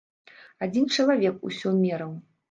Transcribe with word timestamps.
Адзін 0.65 0.87
чалавек 0.95 1.45
усё 1.49 1.69
мераў. 1.83 2.11